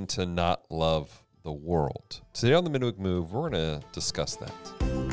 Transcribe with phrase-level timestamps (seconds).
[0.00, 2.22] mean to not love the world?
[2.32, 5.09] Today on the Midweek Move, we're going to discuss that.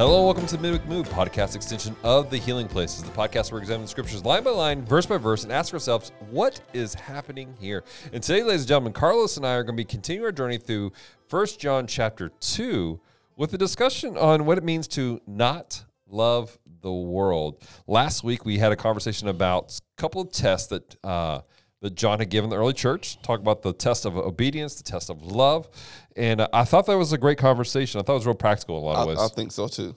[0.00, 3.60] Hello, welcome to the Midweek Move, podcast extension of the Healing Places, the podcast where
[3.60, 6.94] we examine the scriptures line by line, verse by verse, and ask ourselves, what is
[6.94, 7.84] happening here?
[8.10, 10.56] And today, ladies and gentlemen, Carlos and I are going to be continuing our journey
[10.56, 10.92] through
[11.28, 12.98] 1 John chapter 2
[13.36, 17.62] with a discussion on what it means to not love the world.
[17.86, 21.42] Last week, we had a conversation about a couple of tests that uh,
[21.82, 23.20] that John had given the early church.
[23.22, 25.68] Talk about the test of obedience, the test of love,
[26.16, 28.00] and uh, I thought that was a great conversation.
[28.00, 29.18] I thought it was real practical in a lot of I, ways.
[29.18, 29.96] I think so too.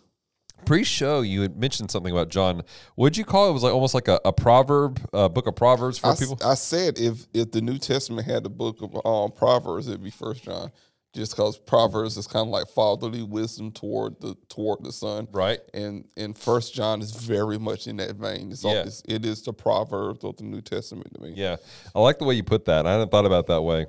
[0.65, 2.61] Pre-show, you had mentioned something about John.
[2.95, 3.49] What'd you call it?
[3.49, 6.37] it was like almost like a, a proverb, a book of proverbs for I, people.
[6.43, 10.09] I said if if the New Testament had the book of um, Proverbs, it'd be
[10.09, 10.71] First John,
[11.13, 15.59] just because Proverbs is kind of like fatherly wisdom toward the toward the son, Right.
[15.73, 18.51] And and First John is very much in that vein.
[18.51, 18.83] It's, all, Yeah.
[18.83, 21.33] it's it is the Proverbs of the New Testament to me.
[21.35, 21.57] Yeah,
[21.95, 22.85] I like the way you put that.
[22.87, 23.85] I hadn't thought about that way.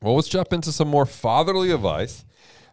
[0.00, 2.24] Well, let's jump into some more fatherly advice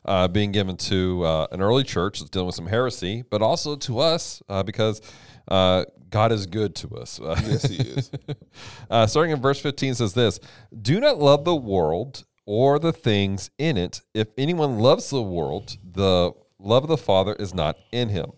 [0.06, 3.76] uh, being given to uh, an early church that's dealing with some heresy, but also
[3.76, 5.02] to us uh, because
[5.48, 7.20] uh, God is good to us.
[7.24, 8.12] Yes, he is.
[8.90, 10.40] uh, starting in verse 15 says this
[10.82, 14.02] Do not love the world or the things in it.
[14.14, 18.32] If anyone loves the world, the love of the Father is not in him.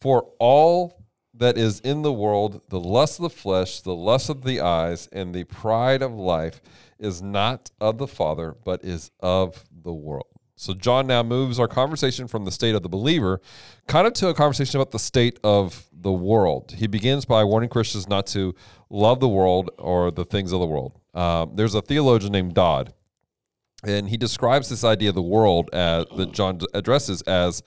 [0.00, 4.44] For all that is in the world, the lust of the flesh, the lust of
[4.44, 6.60] the eyes, and the pride of life
[6.98, 10.26] is not of the Father, but is of the world.
[10.60, 13.40] So John now moves our conversation from the state of the believer
[13.86, 16.74] kind of to a conversation about the state of the world.
[16.76, 18.54] He begins by warning Christians not to
[18.90, 21.00] love the world or the things of the world.
[21.14, 22.92] Um, there's a theologian named Dodd,
[23.84, 27.62] and he describes this idea of the world as, that John addresses as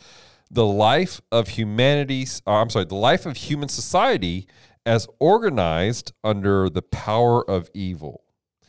[0.51, 2.41] the life of humanity's.
[2.45, 4.47] Uh, I'm sorry, the life of human society
[4.85, 8.23] as organized under the power of evil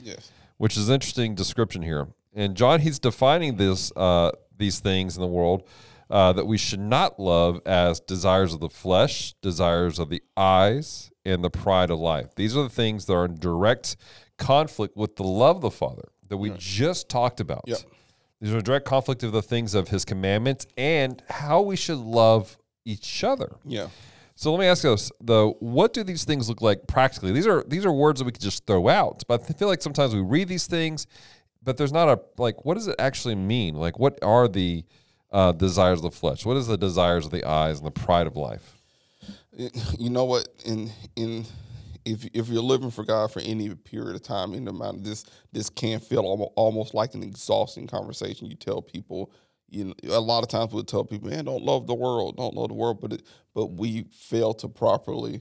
[0.05, 0.31] yes.
[0.59, 2.09] which is an interesting description here.
[2.35, 5.67] And John, he's defining this uh, these things in the world
[6.11, 11.11] uh, that we should not love as desires of the flesh, desires of the eyes,
[11.25, 12.35] and the pride of life.
[12.37, 13.97] These are the things that are in direct
[14.37, 17.65] conflict with the love of the Father that we just talked about.
[17.67, 17.79] Yep.
[18.41, 21.99] These are a direct conflict of the things of His commandments and how we should
[21.99, 23.57] love each other.
[23.65, 23.89] Yeah.
[24.37, 27.33] So let me ask us though, what do these things look like practically?
[27.33, 29.81] These are these are words that we could just throw out, but I feel like
[29.81, 31.07] sometimes we read these things,
[31.63, 33.77] but there's not a like what does it actually mean?
[33.77, 34.85] Like what are the
[35.31, 36.45] uh, desires of the flesh?
[36.45, 38.75] What is the desires of the eyes and the pride of life?
[39.99, 41.47] you know what in in
[42.05, 45.71] if if you're living for God for any period of time the amount this this
[45.71, 49.33] can feel almost, almost like an exhausting conversation you tell people.
[49.71, 52.55] You know a lot of times we'll tell people man don't love the world don't
[52.55, 53.23] love the world but it,
[53.55, 55.41] but we fail to properly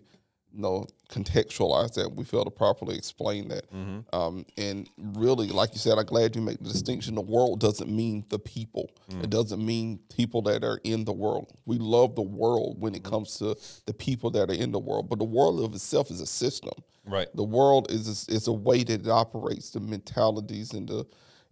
[0.53, 3.71] you know contextualize that we fail to properly explain that.
[3.71, 4.15] Mm-hmm.
[4.15, 7.15] Um, and really like you said i'm glad you make the distinction.
[7.15, 8.89] The world doesn't mean the people.
[9.11, 9.23] Mm.
[9.23, 11.51] It doesn't mean people that are in the world.
[11.65, 13.11] We love the world when it mm-hmm.
[13.11, 16.21] comes to the people that are in the world but the world of itself is
[16.21, 16.73] a system.
[17.05, 17.27] Right.
[17.35, 21.05] the world is a, is a way that it operates the mentalities and the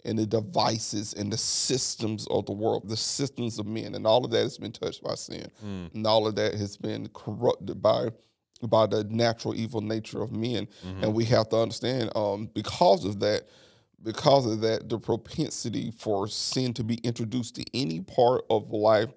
[0.05, 4.25] and the devices and the systems of the world, the systems of men, and all
[4.25, 5.93] of that has been touched by sin, mm.
[5.93, 8.07] and all of that has been corrupted by
[8.69, 10.67] by the natural evil nature of men,
[11.01, 13.47] and we have to understand um, because of that.
[14.03, 19.09] Because of that, the propensity for sin to be introduced to any part of life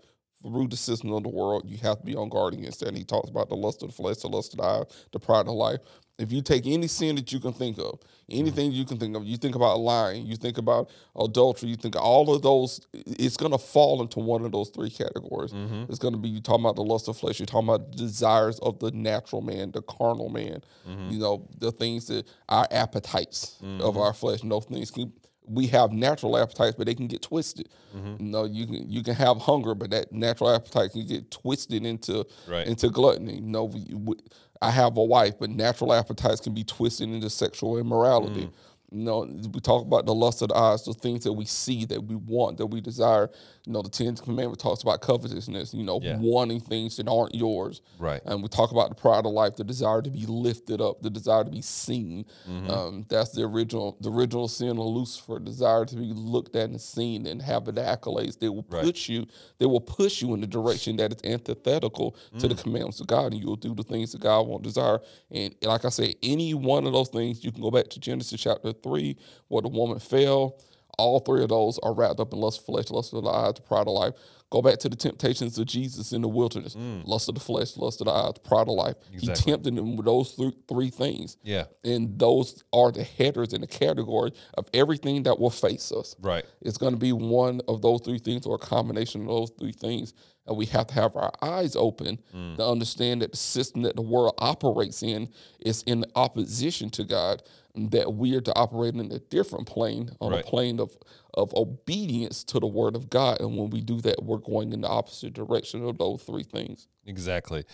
[0.43, 2.88] through the system of the world, you have to be on guard against that.
[2.88, 4.82] And he talks about the lust of the flesh, the lust of the eye,
[5.12, 5.81] the pride of life.
[6.16, 7.98] If you take any sin that you can think of,
[8.30, 11.97] anything you can think of, you think about lying, you think about adultery, you think
[11.97, 15.52] all of those, it's going to fall into one of those three categories.
[15.52, 15.84] Mm-hmm.
[15.88, 18.60] It's going to be you talking about the lust of flesh, you're talking about desires
[18.60, 21.10] of the natural man, the carnal man, mm-hmm.
[21.10, 23.98] you know, the things that our appetites of mm-hmm.
[23.98, 25.12] our flesh, and those things can
[25.47, 27.69] we have natural appetites, but they can get twisted.
[27.96, 28.25] Mm-hmm.
[28.25, 31.85] You know, you can you can have hunger, but that natural appetite can get twisted
[31.85, 32.67] into Right.
[32.67, 33.35] into gluttony.
[33.37, 34.14] You know, we, we,
[34.62, 38.46] I have a wife, but natural appetites can be twisted into sexual immorality.
[38.46, 38.52] Mm.
[38.90, 39.20] You know,
[39.52, 42.14] we talk about the lust of the eyes, the things that we see, that we
[42.14, 43.28] want, that we desire.
[43.66, 45.75] You know, the Ten Commandment talks about covetousness.
[45.75, 46.19] You know, Yeah.
[46.20, 47.81] wanting things that aren't yours.
[47.98, 48.20] Right.
[48.25, 51.10] And we talk about the pride of life, the desire to be lifted up, the
[51.10, 52.25] desire to be seen.
[52.69, 56.81] Um, that's the original, the original sin of Lucifer, desire to be looked at and
[56.81, 58.38] seen and have the accolades.
[58.38, 58.84] They will Right.
[58.84, 59.26] put you,
[59.58, 63.32] they will push you in the direction that is antithetical to the commandments of God,
[63.32, 65.00] and you will do the things that God won't desire.
[65.31, 68.40] And like I said, any one of those things, you can go back to Genesis
[68.40, 69.16] chapter three,
[69.48, 70.60] where the woman fell.
[70.96, 73.54] All three of those are wrapped up in lust of flesh, lust of the eyes,
[73.54, 74.14] the pride of life.
[74.50, 77.04] Go back to the temptations of Jesus in the wilderness: mm.
[77.04, 78.94] lust of the flesh, lust of the eyes, pride of life.
[79.10, 81.64] He tempted them with those th- three things, Yeah.
[81.82, 86.14] and those are the headers in the category of everything that will face us.
[86.20, 86.44] Right.
[86.60, 89.72] It's going to be one of those three things or a combination of those three
[89.72, 90.14] things.
[90.46, 92.56] And we have to have our eyes open Mm.
[92.56, 95.29] to understand that the system that the world operates in
[95.61, 97.43] is in opposition to God,
[97.75, 100.44] and that we are to operate in a different plane, on Right.
[100.44, 100.96] a plane of,
[101.32, 103.41] of obedience to the word of God.
[103.41, 106.88] And when we do that, we're going in the opposite direction of those three things.
[107.06, 107.64] Exactly,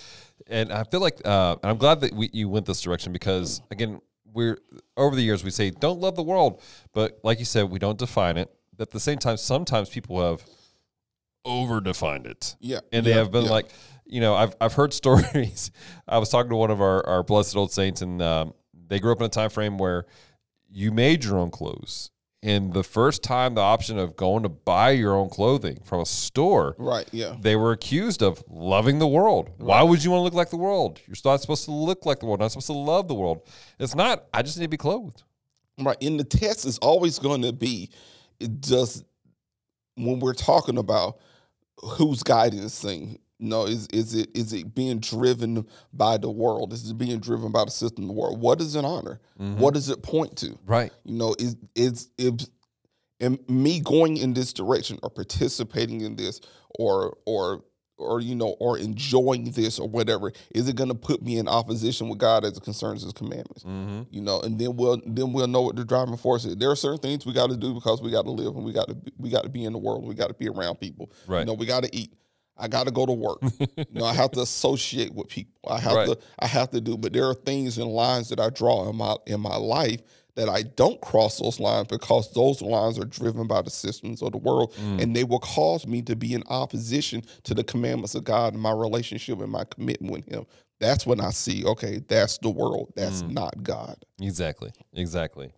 [0.46, 4.00] and I feel like uh, I'm glad that we, you went this direction because again,
[4.32, 4.58] we're
[4.96, 6.62] over the years we say don't love the world,
[6.92, 8.48] but like you said, we don't define it.
[8.78, 10.42] At the same time, sometimes people have
[11.44, 12.80] over defined it, Yeah.
[12.92, 13.50] and they yeah, have been yeah.
[13.50, 13.70] like,
[14.06, 15.70] you know, I've I've heard stories.
[16.08, 18.54] I was talking to one of our our blessed old saints, and um,
[18.88, 20.04] they grew up in a time frame where
[20.68, 22.10] you made your own clothes.
[22.42, 26.06] And the first time the option of going to buy your own clothing from a
[26.06, 27.06] store, Right.
[27.12, 27.36] Yeah.
[27.38, 29.50] they were accused of loving the world.
[29.58, 31.00] Why would you want to look like the world?
[31.06, 32.40] You're not supposed to look like the world.
[32.40, 33.42] You're not supposed to love the world.
[33.78, 34.24] It's not.
[34.32, 35.22] I just need to be clothed.
[35.78, 35.98] Right.
[36.00, 37.90] And the test is always going to be
[38.38, 39.04] it just
[39.96, 41.18] when we're talking about
[41.82, 43.18] who's guiding this thing.
[43.38, 46.72] No, is is it is it being driven by the world?
[46.72, 48.40] Is it being driven by the system of the world?
[48.40, 49.18] What does it honor?
[49.40, 49.58] Mm-hmm.
[49.58, 50.58] What does it point to?
[50.66, 50.92] Right.
[51.04, 52.50] You know, is is is
[53.18, 56.40] and me going in this direction or participating in this
[56.78, 57.64] or or
[58.00, 61.46] or you know or enjoying this or whatever is it going to put me in
[61.48, 63.62] opposition with God as it concerns His commandments?
[63.64, 64.02] Mm-hmm.
[64.10, 66.56] you know, and then we'll then we'll know what the driving force is.
[66.56, 68.72] There are certain things we got to do because we got to live and we
[68.72, 70.06] got to be, we got to be in the world.
[70.06, 71.12] We got to be around people.
[71.26, 71.40] Right.
[71.40, 72.12] You know, we got to eat.
[72.62, 73.38] I got to go to work.
[73.58, 75.54] you know, I have to associate with people.
[75.66, 76.06] I have Right.
[76.08, 76.98] to I have to do.
[76.98, 80.02] But there are things and lines that I draw in my in my life
[80.36, 84.32] that I don't cross those lines because those lines are driven by the systems of
[84.32, 85.02] the world, Mm.
[85.02, 88.62] and they will cause me to be in opposition to the commandments of God and
[88.62, 90.46] my relationship and my commitment with Him.
[90.78, 92.92] That's when I see, okay, that's the world.
[92.96, 93.32] That's Mm.
[93.32, 93.96] not God.
[94.20, 94.70] Exactly.
[94.94, 95.50] Exactly.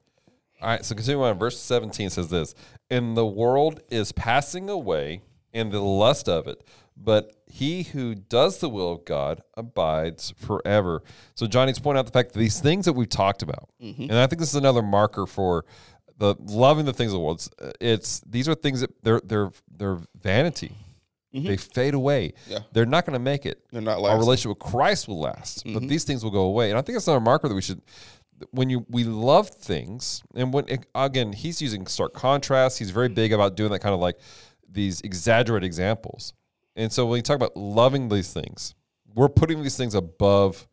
[0.60, 0.84] All right.
[0.84, 2.54] So continuing on, verse 17 says this
[2.90, 5.22] And the world is passing away
[5.52, 6.62] and the lust of it,
[6.96, 11.02] but he who does the will of God abides forever.
[11.34, 14.02] So Johnny's pointing out the fact that these things that we've talked about, mm-hmm.
[14.02, 15.64] and I think this is another marker for
[16.18, 17.36] the loving the things of the world.
[17.36, 20.72] It's, it's these are things that they're they're they're vanity.
[21.34, 21.46] Mm-hmm.
[21.46, 22.34] They fade away.
[22.46, 22.58] Yeah.
[22.72, 25.72] They're not going to make it They're not our relationship with Christ will last, but
[25.72, 25.86] mm-hmm.
[25.86, 26.68] these things will go away.
[26.68, 27.80] And I think it's another marker that we should,
[28.50, 33.32] when you we love things, and when again he's using stark contrast, he's very big
[33.32, 34.18] about doing that kind of like
[34.68, 36.34] these exaggerated examples.
[36.76, 38.74] And so when you talk about loving these things,
[39.14, 40.66] we're putting these things above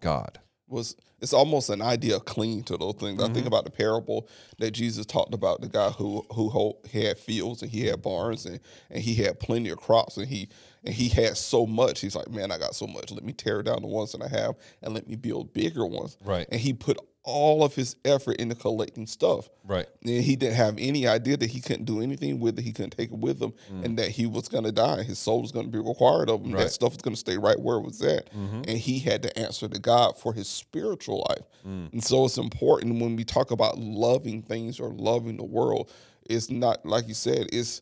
[0.00, 0.38] God.
[0.68, 3.18] was it's almost an idea of clinging to those things.
[3.22, 3.34] I Mm-hmm.
[3.34, 4.28] think about the parable
[4.58, 8.44] that Jesus talked about the guy who who ho- had fields and he had barns
[8.44, 8.60] and,
[8.90, 10.48] and he had plenty of crops and he
[10.84, 12.00] and he had so much.
[12.00, 13.10] He's like, man, I got so much.
[13.10, 16.18] Let me tear down the ones that I have and let me build bigger ones.
[16.22, 16.46] Right.
[16.50, 19.48] And he put all of his effort into collecting stuff.
[19.64, 19.86] Right.
[20.02, 22.62] And he didn't have any idea that he couldn't do anything with it.
[22.62, 25.02] He couldn't take it with him, and that he was going to die.
[25.02, 26.50] His soul was going to be required of him.
[26.50, 26.54] Mm.
[26.54, 26.64] Right.
[26.64, 28.62] That stuff was going to stay right where it was at, Mm-hmm.
[28.68, 31.44] and he had to answer to God for his spiritual life.
[31.66, 31.92] Mm.
[31.94, 35.90] And so it's important when we talk about loving things or loving the world.
[36.28, 37.46] It's not like you said.
[37.52, 37.80] It's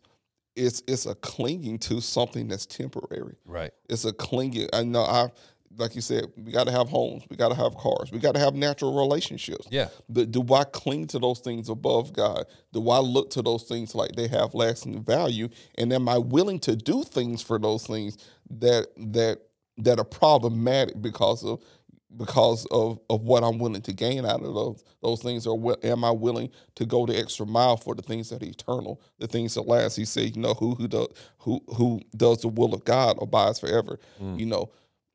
[0.54, 3.36] it's it's a clinging to something that's temporary.
[3.46, 3.70] Right.
[3.88, 4.68] It's a clinging.
[4.72, 5.02] I know.
[5.02, 5.30] I
[5.76, 6.26] like you said.
[6.36, 7.24] We got to have homes.
[7.28, 8.10] We got to have cars.
[8.12, 9.66] We got to have natural relationships.
[9.70, 9.88] Yeah.
[10.08, 12.44] But do I cling to those things above God?
[12.72, 15.48] Do I look to those things like they have lasting value?
[15.76, 18.18] And am I willing to do things for those things
[18.50, 19.38] that that
[19.78, 21.62] that are problematic because of
[22.16, 25.84] because of, of what I'm willing to gain out of those those things, or what
[25.84, 29.26] am I willing to go the extra mile for the things that are eternal, the
[29.26, 29.96] things that last?
[29.96, 33.58] He said, you know, who who does who who does the will of God abides
[33.58, 33.98] forever.
[34.22, 34.38] Mm.
[34.38, 34.70] You know,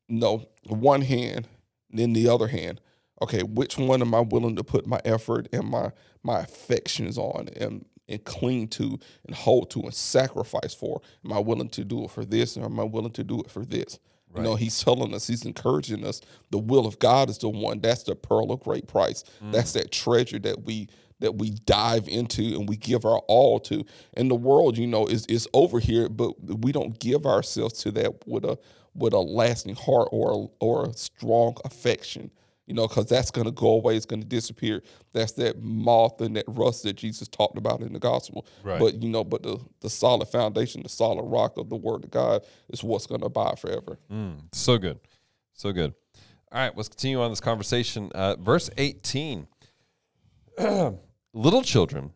[0.08, 1.48] no one hand,
[1.90, 2.80] then the other hand.
[3.20, 5.90] Okay, which one am I willing to put my effort and my
[6.22, 11.00] my affections on and and cling to and hold to and sacrifice for?
[11.24, 13.50] Am I willing to do it for this or am I willing to do it
[13.50, 13.98] for this?
[14.36, 16.20] You know, he's telling us, he's encouraging us.
[16.50, 17.80] The will of God is the one.
[17.80, 19.24] That's the pearl of great price.
[19.40, 19.74] That's mm.
[19.74, 20.88] that treasure that we
[21.20, 23.84] that we dive into and we give our all to.
[24.14, 27.90] And the world, you know, is is over here, but we don't give ourselves to
[27.92, 28.58] that with a
[28.98, 32.30] with a lasting heart or a, or a strong affection.
[32.66, 33.96] You know, because that's going to go away.
[33.96, 34.82] It's going to disappear.
[35.14, 38.46] That's that moth and that rust that Jesus talked about in the gospel.
[38.62, 38.78] Right.
[38.78, 42.10] But you know, but the the solid foundation, the solid rock of the Word of
[42.10, 43.98] God is what's going to abide forever.
[44.12, 45.00] Mm, so good.
[45.54, 45.94] So good.
[46.52, 48.10] All right, let's continue on this conversation.
[48.14, 49.46] Uh, verse 18.
[51.34, 52.12] Little children,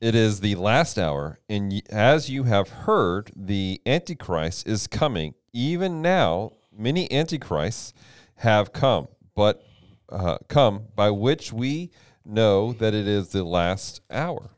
[0.00, 5.34] it is the last hour, and as you have heard, the Antichrist is coming.
[5.54, 7.94] Even now, many Antichrists
[8.34, 9.06] have come,
[9.36, 9.64] but
[10.08, 11.92] uh, come by which we
[12.24, 14.50] know that it is the last hour.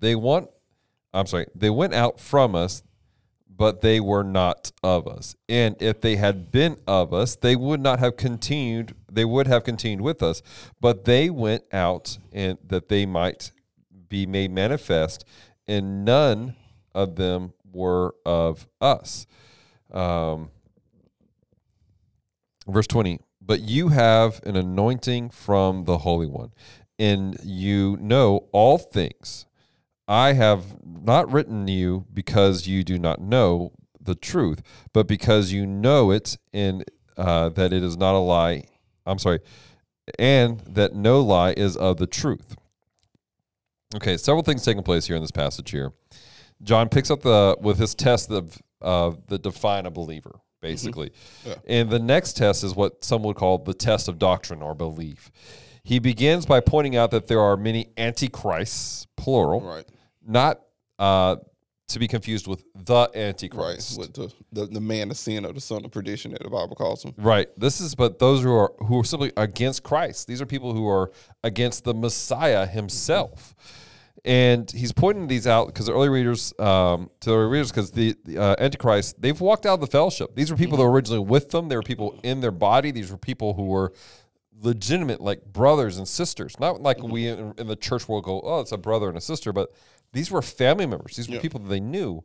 [0.00, 0.50] They want,
[1.14, 2.82] I'm sorry, they went out from us,
[3.48, 5.36] but they were not of us.
[5.48, 9.62] And if they had been of us, they would not have continued, they would have
[9.62, 10.42] continued with us.
[10.80, 13.52] But they went out and that they might
[14.08, 15.24] be made manifest,
[15.68, 16.56] and none
[16.92, 19.26] of them were of us.
[19.92, 20.50] Um,
[22.66, 26.52] verse 20 but you have an anointing from the holy one
[26.98, 29.46] and you know all things.
[30.06, 35.66] I have not written you because you do not know the truth but because you
[35.66, 36.84] know it and
[37.16, 38.64] uh, that it is not a lie
[39.06, 39.38] i'm sorry
[40.18, 42.56] and that no lie is of the truth.
[43.94, 45.92] Okay several things taking place here in this passage here.
[46.62, 51.10] John picks up the with his test of uh, that define a believer basically.
[51.44, 51.54] Yeah.
[51.66, 55.30] And the next test is what some would call the test of doctrine or belief.
[55.82, 59.84] He begins by pointing out that there are many antichrists, plural, Right.
[60.24, 60.60] not
[61.00, 61.36] uh,
[61.88, 63.16] to be confused with the Right.
[63.16, 63.98] antichrist.
[63.98, 66.76] With the, the, the man of sin or the son of perdition that the Bible
[66.76, 67.12] calls him.
[67.18, 67.48] Right.
[67.58, 70.28] This is but those who are who are simply against Christ.
[70.28, 71.10] These are people who are
[71.42, 73.52] against the Messiah himself.
[74.24, 77.90] And he's pointing these out because the early readers, um, to the early readers, because
[77.90, 80.36] the, the uh, Antichrist, they've walked out of the fellowship.
[80.36, 81.68] These were people that were originally with them.
[81.68, 82.92] They were people in their body.
[82.92, 83.92] These were people who were
[84.60, 86.58] legitimate, like brothers and sisters.
[86.60, 89.20] Not like we in, in the church world go, oh, it's a brother and a
[89.20, 89.72] sister, but
[90.12, 91.16] these were family members.
[91.16, 91.40] These were Yeah.
[91.40, 92.22] people that they knew,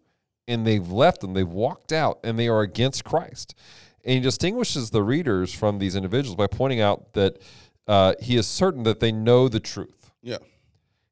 [0.48, 1.34] and they've left them.
[1.34, 3.56] They've walked out, and they are against Christ.
[4.06, 7.42] And he distinguishes the readers from these individuals by pointing out that
[7.88, 10.12] uh, he is certain that they know the truth.
[10.22, 10.38] Yeah.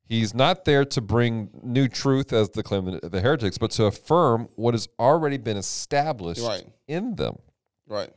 [0.08, 3.86] He's not there to bring new truth, as the claim of the heretics, but to
[3.86, 6.64] affirm what has already been established Right.
[6.88, 7.38] in them.
[7.88, 8.12] Right.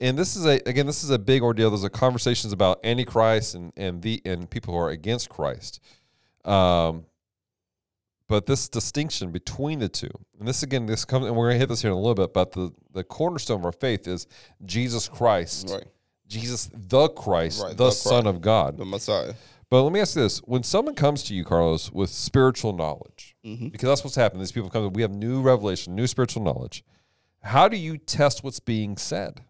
[0.00, 1.70] And this is a again, this is a big ordeal.
[1.70, 5.80] There's a conversations about antichrist and and the and people who are against Christ.
[6.44, 7.06] Um,
[8.28, 11.68] but this distinction between the two, and this again, this comes, and we're gonna hit
[11.68, 12.34] this here in a little bit.
[12.34, 14.26] But the the cornerstone of our faith is
[14.64, 15.84] Jesus Christ, Right.
[16.26, 18.76] Jesus the Christ, Right, the, the Son of God.
[18.78, 19.34] The Messiah.
[19.70, 23.34] But let me ask you this: When someone comes to you, Carlos, with spiritual knowledge,
[23.44, 23.68] Mm-hmm.
[23.68, 24.40] because that's what's happened.
[24.40, 24.92] These people come.
[24.92, 26.84] We have new revelation, new spiritual knowledge.
[27.42, 29.42] How do you test what's being said?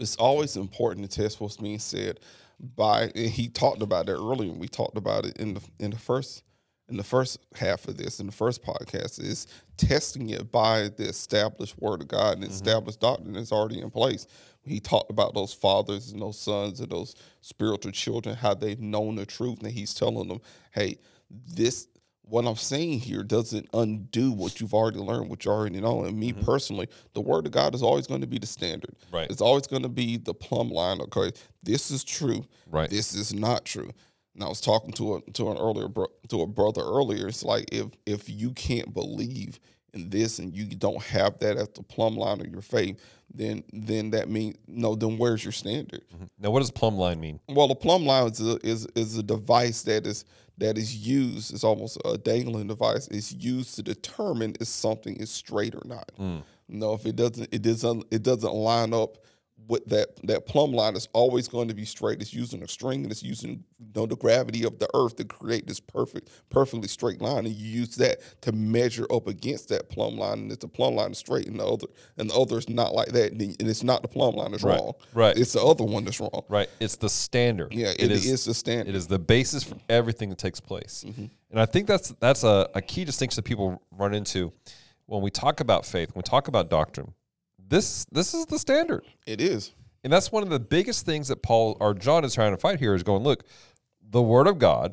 [0.00, 2.18] it's always important to test what's being said
[2.58, 5.92] by and he talked about that earlier and we talked about it in the in
[5.92, 6.42] the first
[6.88, 11.04] in the first half of this in the first podcast is testing it by the
[11.08, 14.26] established word of god and established doctrine that's already in place
[14.66, 19.16] he talked about those fathers and those sons and those spiritual children how they've known
[19.16, 20.40] the truth and he's telling them
[20.72, 20.96] hey
[21.30, 21.88] this
[22.26, 26.04] what I'm saying here doesn't undo what you've already learned, what you already know.
[26.04, 26.44] And me mm-hmm.
[26.44, 28.94] personally, the word of God is always going to be the standard.
[29.12, 29.30] Right.
[29.30, 31.00] It's always going to be the plumb line.
[31.02, 32.44] Okay, this is true.
[32.70, 32.88] Right.
[32.88, 33.90] This is not true.
[34.34, 37.28] And I was talking to a to an earlier bro, to a brother earlier.
[37.28, 39.60] It's like if if you can't believe
[39.94, 43.00] in this and you don't have that as the plumb line of your faith,
[43.32, 44.94] then then that means no.
[44.94, 46.02] Then where's your standard?
[46.14, 46.24] Mm-hmm.
[46.38, 47.40] Now, what does plumb line mean?
[47.48, 50.24] Well, the plumb line is a, is is a device that is
[50.58, 51.52] that is used.
[51.52, 53.08] It's almost a dangling device.
[53.08, 56.10] It's used to determine if something is straight or not.
[56.18, 56.42] Mm.
[56.68, 59.18] No, if it doesn't, it doesn't it doesn't line up
[59.66, 62.20] with that that plumb line is always going to be straight.
[62.20, 65.24] It's using a string and it's using you know, the gravity of the earth to
[65.24, 69.88] create this perfect, perfectly straight line, and you use that to measure up against that
[69.88, 70.38] plumb line.
[70.40, 71.86] And if the plumb line is straight and the other
[72.18, 74.78] and the other is not like that, and it's not the plumb line that's Right,
[74.78, 74.92] wrong.
[75.14, 75.36] right.
[75.36, 76.42] It's the other one that's wrong.
[76.48, 76.68] Right.
[76.80, 77.72] It's the standard.
[77.72, 78.88] Yeah, it is, the standard.
[78.88, 81.04] It is the basis for everything that takes place.
[81.06, 81.26] Mm-hmm.
[81.50, 84.52] And I think that's that's a, a key distinction that people run into
[85.06, 87.14] when we talk about faith, when we talk about doctrine.
[87.66, 89.04] This this is the standard.
[89.26, 89.72] It is.
[90.02, 92.78] And that's one of the biggest things that Paul or John is trying to fight
[92.78, 93.44] here is going, look,
[94.02, 94.92] the word of God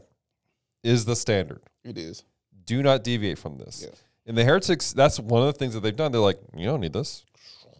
[0.83, 1.61] is the standard.
[1.83, 2.23] It is.
[2.65, 3.85] Do not deviate from this.
[3.85, 3.95] Yeah.
[4.25, 6.11] And the heretics, that's one of the things that they've done.
[6.13, 7.25] They're like, you don't need this.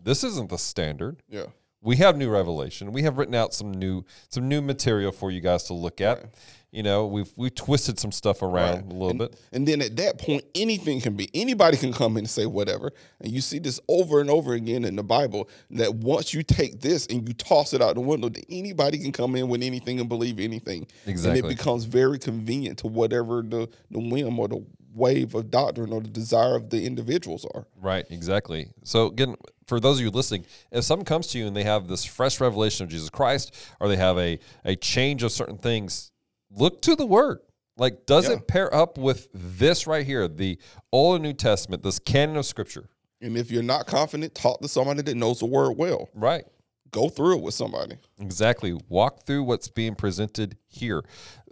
[0.03, 1.21] This isn't the standard.
[1.29, 1.45] Yeah.
[1.82, 2.92] We have new revelation.
[2.92, 6.26] We have written out some new some new material for you guys to look at.
[6.72, 9.40] You know, we've we've twisted some stuff around a little and, bit.
[9.52, 11.30] And then at that point, anything can be.
[11.34, 12.92] Anybody can come in and say whatever.
[13.20, 16.80] And you see this over and over again in the Bible that once you take
[16.80, 20.00] this and you toss it out the window, that anybody can come in with anything
[20.00, 20.88] and believe anything.
[21.08, 21.40] Exactly.
[21.40, 25.91] And it becomes very convenient to whatever the, the whim or the wave of doctrine
[25.93, 27.65] or the desire of the individuals are.
[27.81, 28.69] Right, exactly.
[28.83, 29.36] So again,
[29.67, 32.39] for those of you listening, if someone comes to you and they have this fresh
[32.41, 36.12] revelation of Jesus Christ, or they have a a change of certain things,
[36.50, 37.39] look to the word.
[37.77, 38.36] Like, does Yeah.
[38.36, 40.60] it pair up with this right here, the
[40.91, 42.89] Old and New Testament, this canon of Scripture?
[43.21, 46.10] And if you're not confident, talk to somebody that knows the word well.
[46.13, 46.43] Right.
[46.91, 47.95] Go through it with somebody.
[48.19, 48.77] Exactly.
[48.89, 51.03] Walk through what's being presented here.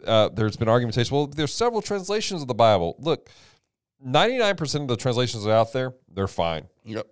[0.05, 1.15] Uh, there's been argumentation.
[1.15, 2.95] Well, there's several translations of the Bible.
[2.99, 3.29] Look,
[4.05, 6.67] 99% of the translations are out there, they're fine.
[6.85, 7.07] Yep.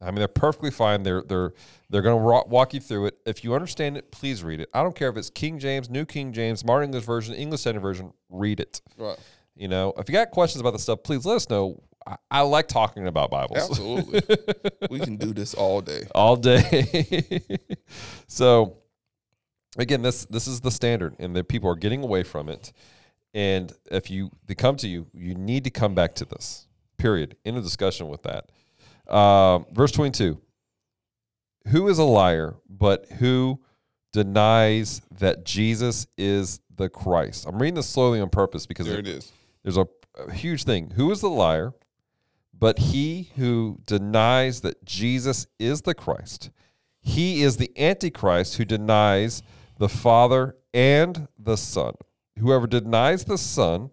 [0.00, 1.02] I mean, they're perfectly fine.
[1.02, 1.52] They're they're
[1.88, 3.18] they're going to walk you through it.
[3.24, 4.68] If you understand it, please read it.
[4.74, 7.80] I don't care if it's King James, New King James, Modern English Version, English Standard
[7.80, 8.12] Version.
[8.28, 8.82] Read it.
[8.98, 9.16] Right.
[9.56, 11.80] You know, if you got questions about the stuff, please let us know.
[12.06, 14.20] I, I like talking about Bibles Absolutely.
[14.90, 16.02] we can do this all day.
[16.14, 17.40] all day.
[18.26, 18.76] so,
[19.78, 22.72] again, this this is the standard, and the people are getting away from it.
[23.32, 26.66] And if you they come to you, you need to come back to this.
[26.98, 27.36] Period.
[27.44, 28.50] End of discussion with that.
[29.12, 30.40] Um, verse twenty-two.
[31.68, 33.60] Who is a liar, but who
[34.12, 37.46] denies that Jesus is the Christ?
[37.48, 39.32] I'm reading this slowly on purpose because There it- it is.
[39.62, 39.86] there's a,
[40.18, 40.90] a huge thing.
[40.90, 41.72] Who is the liar?
[42.56, 46.50] But he who denies that Jesus is the Christ.
[47.00, 49.42] He is the Antichrist who denies
[49.78, 51.94] the Father and the Son.
[52.38, 53.90] Whoever denies the Son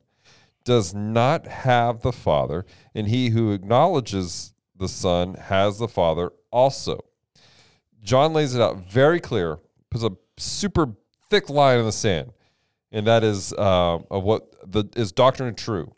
[0.63, 6.99] does not have the Father, and he who acknowledges the Son has the Father also.
[8.03, 10.95] John lays it out very clear, puts a super
[11.29, 12.31] thick line in the sand,
[12.91, 15.91] and that is um, of what the is doctrine true.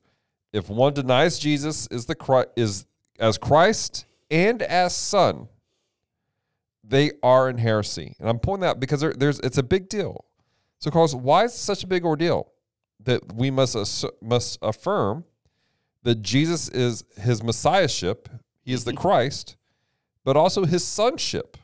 [0.53, 2.85] If one denies Jesus is the Christ, is
[3.19, 5.47] as Christ and as Son,
[6.83, 8.15] they are in heresy.
[8.19, 10.25] And I'm pointing that out because there, there's it's a big deal.
[10.79, 12.51] So, Carlos, why is it such a big ordeal
[13.01, 15.23] that we must ass- must affirm
[16.03, 18.29] that Jesus is his messiahship,
[18.61, 19.55] he is the Christ,
[20.25, 21.57] but also his sonship,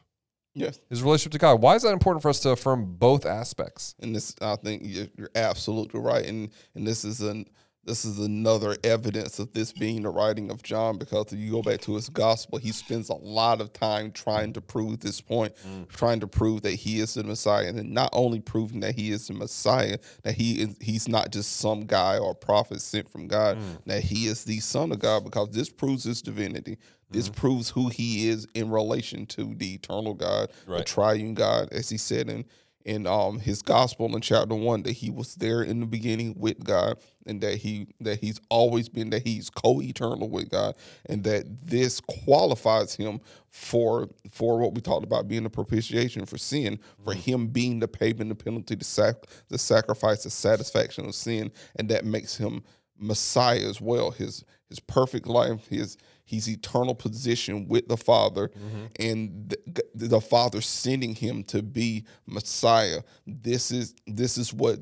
[0.53, 0.79] Yes.
[0.89, 1.62] his relationship to God.
[1.62, 3.96] Why is that important for us to affirm both aspects?
[4.00, 6.25] And this, I think you're, you're absolutely right.
[6.25, 7.46] And and this is an
[7.86, 11.62] this is another evidence of this being the writing of John because if you go
[11.62, 15.54] back to his gospel, he spends a lot of time trying to prove this point,
[15.67, 15.88] mm.
[15.88, 19.27] trying to prove that he is the Messiah, and not only proving that he is
[19.27, 23.58] the Messiah, that he is he's not just some guy or prophet sent from God,
[23.58, 23.77] mm.
[23.86, 26.77] that he is the Son of God, because this proves his divinity.
[27.12, 27.41] This mm-hmm.
[27.41, 31.97] proves who he is in relation to the eternal God, the triune God, as he
[31.97, 32.45] said in
[32.86, 36.63] in um his gospel in chapter one that he was there in the beginning with
[36.63, 41.68] God and that he that he's always been that he's co-eternal with God and that
[41.68, 47.13] this qualifies him for for what we talked about being the propitiation for sin for
[47.13, 49.15] him being the payment the penalty the sac
[49.50, 52.63] the sacrifice the satisfaction of sin and that makes him
[53.00, 54.12] Messiah as well.
[54.12, 55.98] His his perfect life his
[56.30, 58.86] his eternal position with the Father, mm-hmm.
[59.00, 63.02] and the, the Father sending him to be Messiah.
[63.26, 64.80] This is this is what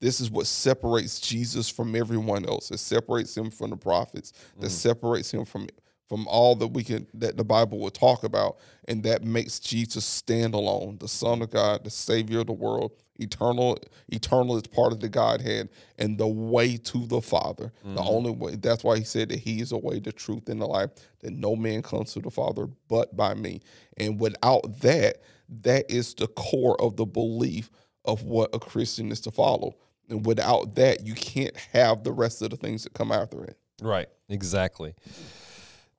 [0.00, 2.72] this is what separates Jesus from everyone else.
[2.72, 4.32] It separates him from the prophets.
[4.58, 4.68] That mm-hmm.
[4.68, 5.68] separates him from
[6.08, 10.04] from all that we can that the Bible will talk about, and that makes Jesus
[10.04, 13.78] stand alone, the Son of God, the Savior of the world, eternal.
[14.08, 17.72] Eternal is part of the Godhead, and the way to the Father.
[17.82, 18.08] The mm-hmm.
[18.08, 18.56] only way.
[18.56, 20.90] That's why he said that He is the way, the truth, and the life.
[21.20, 23.60] That no man comes to the Father but by me.
[23.96, 25.22] And without that,
[25.62, 27.70] that is the core of the belief
[28.04, 29.76] of what a Christian is to follow.
[30.08, 33.56] And without that, you can't have the rest of the things that come after it.
[33.80, 34.08] Right.
[34.28, 34.94] Exactly.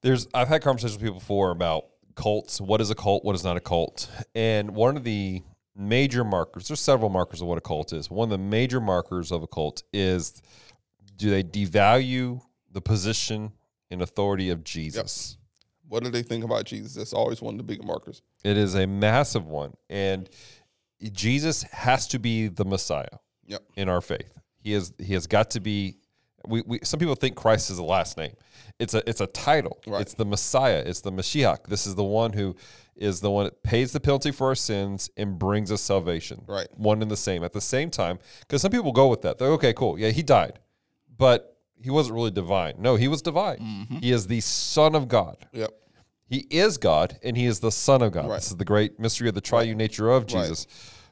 [0.06, 2.62] There's I've had conversations with people before about cults.
[2.62, 3.26] What is a cult?
[3.26, 4.08] What is not a cult?
[4.36, 5.42] And one of the
[5.76, 8.12] major markers, there's several markers of what a cult is.
[8.12, 10.44] One of the major markers of a cult is
[11.16, 12.40] do they devalue
[12.72, 13.52] the position
[13.90, 15.38] and authority of Jesus?
[15.88, 16.94] What do they think about Jesus?
[16.94, 18.22] That's always one of the big markers.
[18.44, 19.74] It is a massive one.
[19.90, 20.30] And
[21.14, 23.64] Jesus has to be the Messiah Yep.
[23.76, 24.38] in our faith.
[24.60, 25.98] He is he has got to be
[26.48, 28.34] we, we some people think Christ is a last name.
[28.80, 29.82] It's a it's a title.
[29.88, 30.02] Right.
[30.02, 30.84] It's the Messiah.
[30.86, 31.68] It's the Mashiach.
[31.68, 32.56] This is the one who
[32.96, 36.44] is the one that pays the penalty for our sins and brings us salvation.
[36.48, 36.68] Right.
[36.76, 37.44] One and the same.
[37.44, 39.38] At the same time, because some people go with that.
[39.38, 40.00] They're okay, cool.
[40.00, 40.60] Yeah, he died.
[41.18, 42.76] But he wasn't really divine.
[42.80, 43.58] No, he was divine.
[43.58, 43.98] Mm-hmm.
[43.98, 45.38] He is the Son of God.
[45.52, 45.72] Yep.
[46.28, 48.28] He is God and he is the Son of God.
[48.28, 48.36] Right.
[48.36, 50.68] This is the great mystery of the triune nature of Jesus.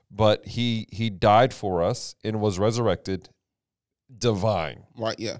[0.09, 3.29] But he he died for us and was resurrected
[4.17, 4.83] divine.
[4.97, 5.19] Right.
[5.19, 5.37] Yeah.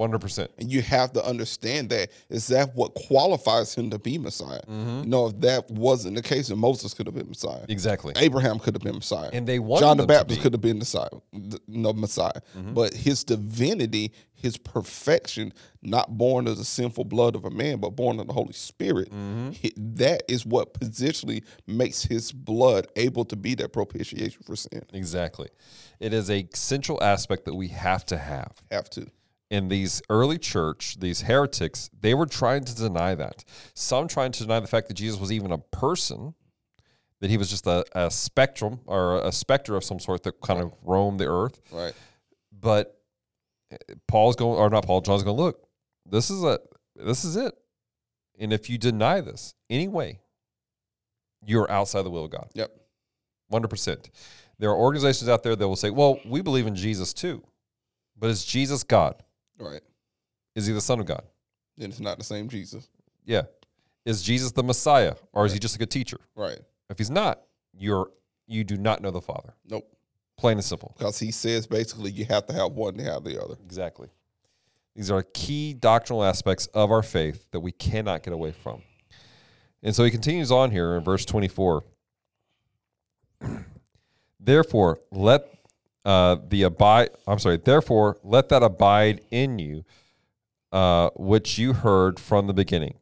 [0.00, 0.48] 100%.
[0.58, 4.62] And you have to understand that is that what qualifies him to be Messiah.
[4.62, 5.02] Mm-hmm.
[5.04, 7.64] You know, if that wasn't the case, then Moses could have been Messiah.
[7.68, 8.14] Exactly.
[8.16, 9.30] Abraham could have been Messiah.
[9.32, 11.10] And they wanted John the Baptist could have been Messiah,
[11.68, 12.32] no Messiah.
[12.56, 12.74] Mm-hmm.
[12.74, 17.90] But his divinity, his perfection, not born of the sinful blood of a man, but
[17.90, 19.94] born of the Holy Spirit, Mm-hmm.
[19.96, 24.82] that is what positionally makes his blood able to be that propitiation for sin.
[24.92, 25.48] Exactly.
[25.98, 28.52] It is a central aspect that we have to have.
[28.70, 29.06] Have to.
[29.50, 33.44] In these early church, these heretics, they were trying to deny that.
[33.74, 36.34] Some trying to deny the fact that Jesus was even a person,
[37.20, 40.60] that he was just a, a spectrum or a specter of some sort that kind
[40.60, 41.60] of roamed the earth.
[41.72, 41.92] Right.
[42.52, 42.96] But
[43.72, 45.66] eh, Paul's going, or not Paul, John's going, look,
[46.06, 46.60] this is a,
[46.94, 47.52] this is it.
[48.38, 50.20] And if you deny this anyway,
[51.44, 52.48] you're outside the will of God.
[52.54, 52.70] Yep.
[53.52, 54.10] 100%.
[54.60, 57.42] There are organizations out there that will say, well, we believe in Jesus too.
[58.16, 59.22] But is Jesus God?
[59.60, 59.82] Right.
[60.54, 61.22] Is he the Son of God?
[61.76, 62.88] Then it's not the same Jesus.
[63.24, 63.42] Yeah.
[64.04, 66.18] Is Jesus the Messiah or is he just a good teacher?
[66.34, 66.58] Right.
[66.88, 67.42] If he's not,
[67.78, 68.10] you're
[68.46, 69.54] you do not know the Father.
[69.68, 69.86] Nope.
[70.36, 70.94] Plain and simple.
[70.98, 73.54] Because he says basically you have to have one to have the other.
[73.64, 74.08] Exactly.
[74.96, 78.82] These are key doctrinal aspects of our faith that we cannot get away from.
[79.82, 81.84] And so he continues on here in verse 24.
[84.40, 85.46] Therefore, let
[86.04, 89.84] uh, the abide, I'm sorry, therefore, let that abide in you,
[90.72, 92.98] uh, which you heard from the beginning.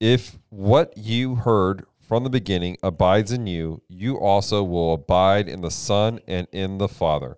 [0.00, 5.60] If what you heard from the beginning abides in you, you also will abide in
[5.60, 7.36] the Son and in the Father.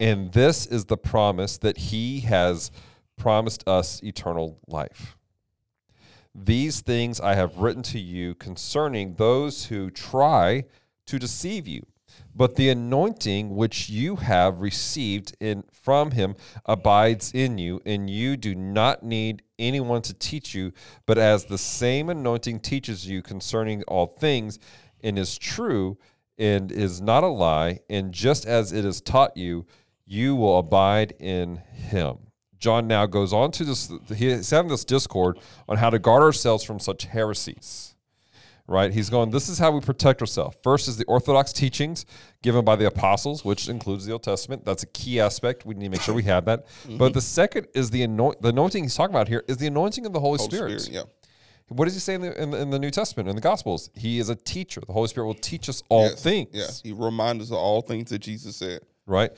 [0.00, 2.70] And this is the promise that he has
[3.16, 5.16] promised us eternal life.
[6.34, 10.64] These things I have written to you concerning those who try
[11.06, 11.86] to deceive you.
[12.34, 18.36] But the anointing which you have received in from him abides in you, and you
[18.36, 20.72] do not need anyone to teach you,
[21.06, 24.58] but as the same anointing teaches you concerning all things,
[25.02, 25.96] and is true
[26.38, 29.66] and is not a lie, and just as it is taught you,
[30.04, 32.18] you will abide in him.
[32.58, 36.64] John now goes on to this, he's having this discord on how to guard ourselves
[36.64, 37.95] from such heresies
[38.66, 38.92] right?
[38.92, 40.56] He's going, this is how we protect ourselves.
[40.62, 42.04] First is the orthodox teachings
[42.42, 44.64] given by the apostles, which includes the Old Testament.
[44.64, 45.64] That's a key aspect.
[45.64, 46.66] We need to make sure we have that.
[46.86, 47.12] But mm-hmm.
[47.12, 50.12] the second is the, anoint, the anointing he's talking about here is the anointing of
[50.12, 50.80] the Holy, Holy Spirit.
[50.80, 51.06] Spirit.
[51.06, 51.12] Yeah.
[51.68, 53.90] What does he say in the, in, the, in the New Testament, in the Gospels?
[53.94, 54.80] He is a teacher.
[54.86, 56.22] The Holy Spirit will teach us all Yes.
[56.22, 58.80] things, Yes, He reminds us of all things that Jesus said.
[59.06, 59.30] right?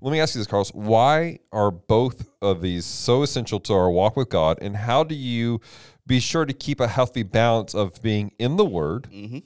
[0.00, 0.70] Let me ask you this, Carlos.
[0.74, 4.58] Why are both of these so essential to our walk with God?
[4.60, 5.60] And how do you
[6.06, 9.38] be sure to keep a healthy balance of being in the Word, mm-hmm.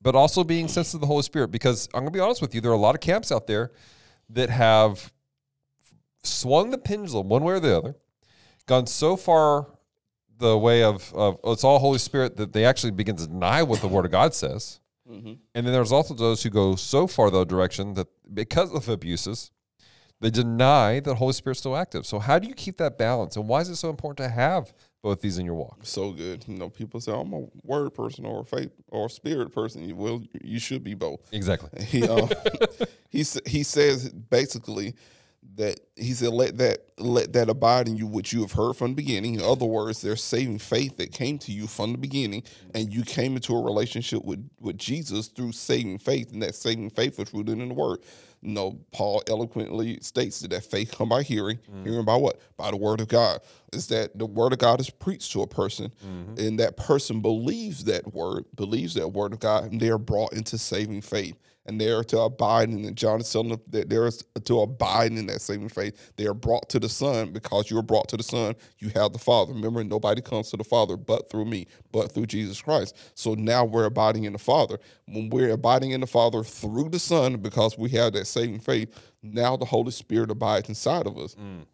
[0.00, 1.48] but also being sensitive to the Holy Spirit?
[1.48, 3.46] Because I'm going to be honest with you, there are a lot of camps out
[3.46, 3.72] there
[4.30, 5.12] that have
[6.22, 7.96] swung the pendulum one way or the other,
[8.66, 9.66] gone so far
[10.38, 13.62] the way of, of oh, it's all Holy Spirit that they actually begin to deny
[13.62, 14.80] what the Word of God says.
[15.10, 15.34] Mm-hmm.
[15.54, 19.50] And then there's also those who go so far the direction that because of abuses,
[20.20, 22.06] they deny that Holy Spirit's still active.
[22.06, 23.36] So how do you keep that balance?
[23.36, 25.80] And why is it so important to have both these in your walk?
[25.82, 26.44] So good.
[26.48, 29.96] You know, people say I'm a word person or a faith or a spirit person.
[29.96, 31.20] Well, you should be both.
[31.32, 31.70] Exactly.
[31.84, 32.28] He um,
[33.10, 34.94] he he says basically
[35.56, 38.90] that he said let that let that abide in you which you have heard from
[38.90, 39.34] the beginning.
[39.34, 42.42] In other words, there's saving faith that came to you from the beginning,
[42.74, 46.90] and you came into a relationship with with Jesus through saving faith, and that saving
[46.90, 48.00] faith was rooted in the Word.
[48.42, 51.84] You know, Paul eloquently states that, that faith come by hearing, mm-hmm.
[51.84, 52.40] hearing by what?
[52.56, 53.40] By the Word of God.
[53.72, 56.38] Is that the Word of God is preached to a person, mm-hmm.
[56.38, 60.32] and that person believes that word, believes that Word of God, and they are brought
[60.32, 61.36] into saving faith
[61.68, 62.94] and they are to abide in it.
[62.94, 66.12] John is telling them that there is to abide in that saving faith.
[66.16, 68.56] They are brought to the Son because you are brought to the Son.
[68.78, 69.52] You have the Father.
[69.52, 72.96] Remember, nobody comes to the Father but through me, but through Jesus Christ.
[73.14, 74.78] So now we're abiding in the Father.
[75.06, 78.88] When we're abiding in the Father through the Son, because we have that saving faith,
[79.22, 81.34] now the Holy Spirit abides inside of us.
[81.34, 81.66] Mm.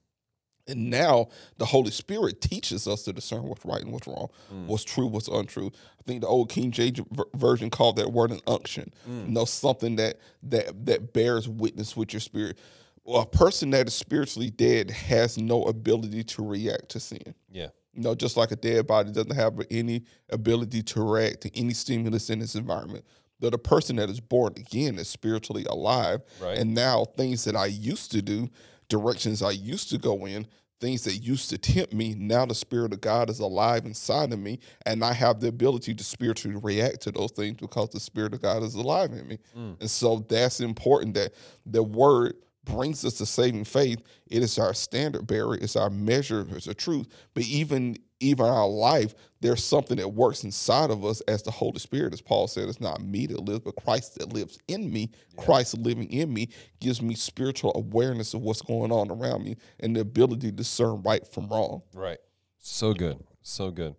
[0.66, 4.66] And now the Holy Spirit teaches us to discern what's right and what's wrong, mm.
[4.66, 5.70] what's true, what's untrue.
[6.00, 7.00] I think the old King James
[7.34, 8.90] version called that word an unction.
[9.08, 9.26] Mm.
[9.26, 12.58] You know, something that that that bears witness with your spirit.
[13.04, 17.34] Well, a person that is spiritually dead has no ability to react to sin.
[17.50, 17.68] Yeah.
[17.92, 21.74] You know, just like a dead body doesn't have any ability to react to any
[21.74, 23.04] stimulus in its environment.
[23.40, 26.22] But a person that is born again is spiritually alive.
[26.40, 26.56] Right.
[26.56, 28.48] And now things that I used to do,
[28.88, 30.46] directions I used to go in,
[30.80, 34.38] things that used to tempt me, now the Spirit of God is alive inside of
[34.38, 34.58] me.
[34.84, 38.42] And I have the ability to spiritually react to those things because the Spirit of
[38.42, 39.38] God is alive in me.
[39.56, 39.80] Mm.
[39.80, 41.32] And so that's important that
[41.64, 46.46] the word brings us to saving faith, it is our standard bearer, it's our measure,
[46.50, 47.08] it's the truth.
[47.34, 51.78] But even even our life, there's something that works inside of us as the Holy
[51.78, 55.10] Spirit, as Paul said, it's not me that lives, but Christ that lives in me.
[55.36, 56.48] Christ living in me
[56.80, 61.02] gives me spiritual awareness of what's going on around me and the ability to discern
[61.02, 61.82] right from wrong.
[61.92, 62.18] Right.
[62.58, 63.22] So good.
[63.42, 63.94] So good.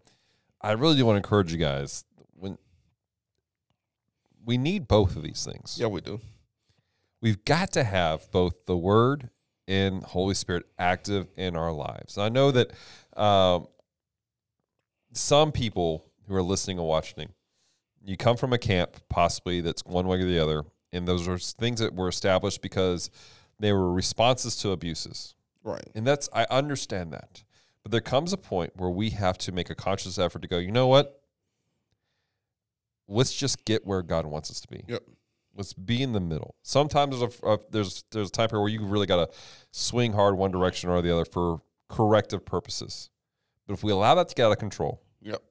[0.62, 2.58] I really do want to encourage you guys when
[4.44, 5.78] we need both of these things.
[5.80, 6.20] Yeah, we do.
[7.22, 9.30] We've got to have both the Word
[9.68, 12.18] and Holy Spirit active in our lives.
[12.18, 12.72] I know that
[13.18, 13.68] um,
[15.14, 17.30] some people who are listening and watching,
[18.04, 21.38] you come from a camp possibly that's one way or the other, and those are
[21.38, 23.10] things that were established because
[23.60, 25.34] they were responses to abuses.
[25.64, 25.88] Right.
[25.96, 27.44] And that's I understand that.
[27.82, 30.58] But there comes a point where we have to make a conscious effort to go,
[30.58, 31.22] you know what?
[33.08, 34.84] Let's just get where God wants us to be.
[34.88, 35.04] Yep.
[35.56, 36.56] Let's be in the middle.
[36.64, 39.38] Sometimes there's a, a there's there's a time period where you really got to
[39.72, 43.10] swing hard one direction or the other for corrective purposes.
[43.68, 45.42] But if we allow that to get out of control, Yep.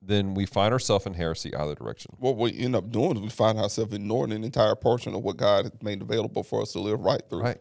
[0.00, 2.14] then we find ourselves in heresy either direction.
[2.18, 5.36] What we end up doing is we find ourselves ignoring an entire portion of what
[5.36, 7.42] God has made available for us to live right through.
[7.42, 7.60] Right.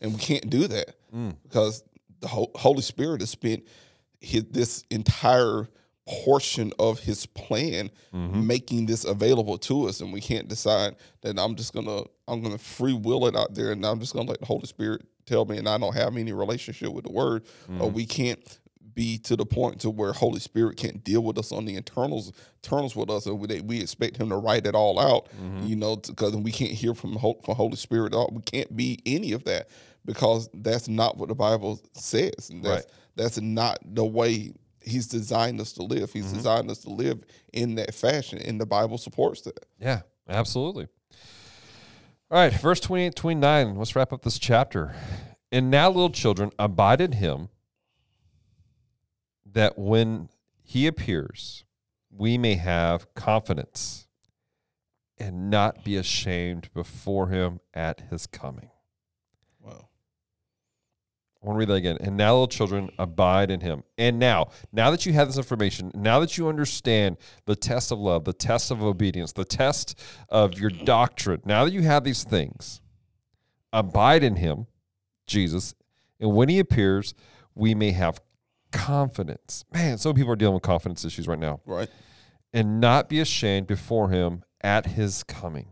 [0.00, 1.34] And we can't do that mm.
[1.42, 1.82] because
[2.20, 3.66] the Holy Spirit has spent
[4.20, 5.68] his, this entire
[6.08, 8.46] portion of his plan mm-hmm.
[8.46, 12.56] making this available to us and we can't decide that I'm just gonna I'm gonna
[12.56, 15.58] free will it out there and I'm just gonna let the Holy Spirit tell me
[15.58, 17.92] and I don't have any relationship with the word or mm-hmm.
[17.92, 18.40] we can't
[18.94, 22.32] be to the point to where Holy Spirit can't deal with us on the internals
[22.64, 25.66] internals with us and we, we expect him to write it all out mm-hmm.
[25.66, 28.30] you know because we can't hear from from Holy Spirit at all.
[28.32, 29.68] We can't be any of that
[30.06, 32.94] because that's not what the Bible says and that's Right.
[33.14, 36.36] that's not the way he's designed us to live he's mm-hmm.
[36.36, 40.88] designed us to live in that fashion and the Bible supports that Yeah, absolutely.
[42.30, 43.76] All right, verse 28 29.
[43.76, 44.94] Let's wrap up this chapter.
[45.50, 47.48] And now, little children, abide in him,
[49.46, 50.28] that when
[50.62, 51.64] he appears,
[52.10, 54.08] we may have confidence
[55.16, 58.68] and not be ashamed before him at his coming.
[61.42, 61.98] I want to read that again.
[62.00, 63.84] And now, little children, abide in him.
[63.96, 67.98] And now, now that you have this information, now that you understand the test of
[67.98, 69.98] love, the test of obedience, the test
[70.28, 72.80] of your doctrine, now that you have these things,
[73.72, 74.66] abide in him,
[75.26, 75.74] Jesus.
[76.18, 77.14] And when he appears,
[77.54, 78.20] we may have
[78.72, 79.64] confidence.
[79.72, 81.88] Man, some people are dealing with confidence issues right now right
[82.52, 85.68] and not be ashamed before him at his coming.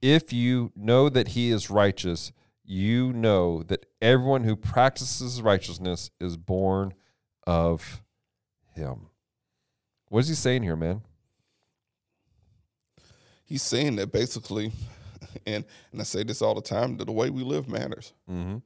[0.00, 2.32] If you know that he is righteous,
[2.70, 6.94] you know that everyone who practices righteousness is born
[7.44, 8.00] of
[8.76, 9.08] him.
[10.08, 11.02] What is he saying here, man?
[13.44, 14.70] he's saying that basically
[15.46, 18.58] and and I say this all the time that the way we live matters Mm-hmm.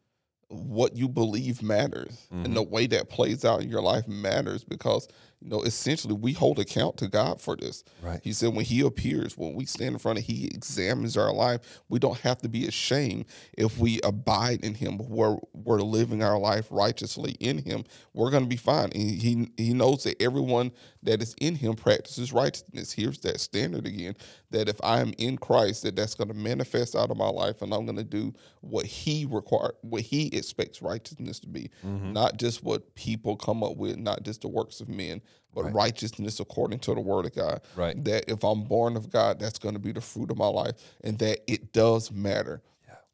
[0.49, 5.09] what you believe matters and the way that plays out in your life matters because
[5.45, 7.85] you know essentially we hold account to God for this.
[8.03, 8.21] Right.
[8.25, 11.83] He said when he appears, when we stand in front of he examines our life,
[11.89, 13.27] we don't have to be ashamed
[13.59, 18.47] if we abide in him, we're we're living our life righteously in him, we're gonna
[18.47, 18.91] be fine.
[18.95, 22.93] And he he knows that everyone that is in him practices righteousness.
[22.93, 24.17] Here's that standard again
[24.55, 27.61] that if I am in Christ, that that's going to manifest out of my life,
[27.61, 32.13] and I'm going to do what He require, what He expects righteousness to be, mm-hmm.
[32.13, 35.21] not just what people come up with, not just the works of men,
[35.55, 37.61] but righteousness according to the Word of God.
[37.77, 38.03] Right.
[38.05, 40.75] That if I'm born of God, that's going to be the fruit of my life,
[41.03, 42.63] and that it does matter.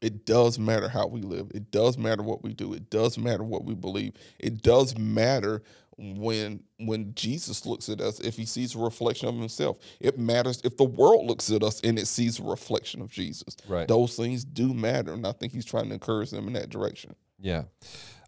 [0.01, 1.51] It does matter how we live.
[1.55, 2.73] It does matter what we do.
[2.73, 4.15] It does matter what we believe.
[4.39, 5.63] It does matter
[5.99, 9.77] when when Jesus looks at us if he sees a reflection of himself.
[10.01, 13.57] It matters if the world looks at us and it sees a reflection of Jesus.
[13.69, 13.87] Right.
[13.87, 17.15] Those things do matter, and I think he's trying to encourage them in that direction.
[17.39, 17.65] Yeah.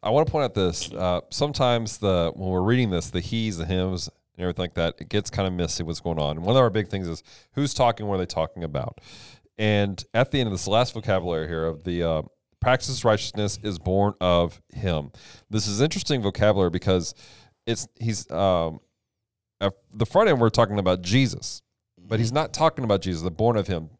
[0.03, 0.93] I want to point out this.
[0.93, 4.97] Uh, sometimes the when we're reading this, the he's, the hymns, and everything like that,
[5.01, 6.39] it gets kind of messy what's going on.
[6.39, 9.01] And one of our big things is who's talking, what are they talking about?
[9.59, 12.23] And at the end of this last vocabulary here of the uh,
[12.61, 15.13] practice righteousness is born of him.
[15.51, 17.15] This is interesting vocabulary because
[17.67, 18.81] it's he's um,
[19.93, 21.63] the front end we're talking about Jesus,
[21.99, 23.91] but he's not talking about Jesus, the born of him.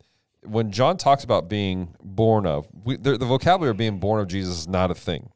[0.45, 4.27] When John talks about being born of, we, the, the vocabulary of being born of
[4.27, 5.31] Jesus is not a thing.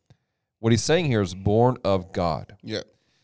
[0.58, 2.56] What he's saying here is born of God.
[2.62, 2.82] Yeah.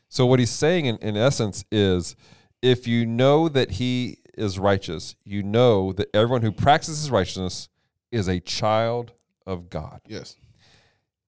[0.08, 2.16] So what he's saying in, in essence is
[2.60, 7.68] if you know that he is righteous, you know that everyone who practices righteousness
[8.10, 9.12] is a child
[9.46, 10.00] of God.
[10.06, 10.36] Yes.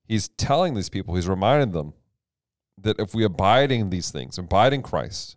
[0.06, 1.94] He's telling these people, he's reminding them
[2.78, 5.36] that if we abide in these things, abide in Christ,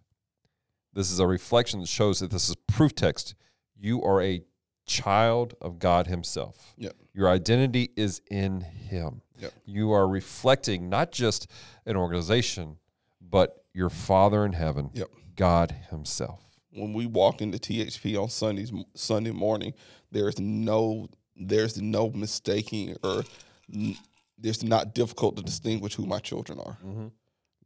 [0.94, 3.36] this is a reflection that shows that this is proof text.
[3.80, 4.42] You are a
[4.88, 6.74] child of God Himself.
[6.78, 6.96] Yep.
[7.14, 9.22] Your identity is in Him.
[9.40, 9.54] Yep.
[9.66, 11.48] You are reflecting not just
[11.86, 12.78] an organization,
[13.22, 15.10] but your Father in heaven, Yep.
[15.36, 16.40] God Himself.
[16.72, 19.74] when we walk into THP on Sundays Sunday morning,
[20.12, 21.08] there's no
[21.40, 23.24] there's no mistaking or
[23.74, 23.96] n-
[24.42, 26.78] it's not difficult to distinguish who my children are.
[26.86, 27.08] Mm-hmm.